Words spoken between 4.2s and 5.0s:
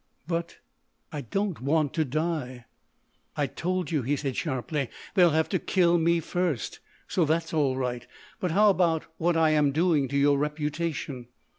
sharply,